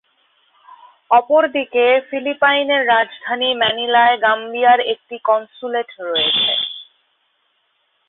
অপরদিকে 1.11 1.85
ফিলিপাইনের 2.07 2.81
রাজধানী 2.87 3.49
ম্যানিলায় 3.61 4.15
গাম্বিয়ার 4.23 4.79
একটি 4.93 5.15
কনস্যুলেট 5.29 5.89
রয়েছে। 6.01 6.53